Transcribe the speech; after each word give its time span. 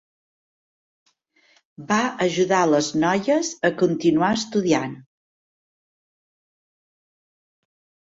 Va 1.91 1.99
ajudar 2.25 2.63
les 2.73 2.91
noies 3.05 3.53
a 3.71 3.73
continuar 3.85 4.33
estudiant. 4.41 4.99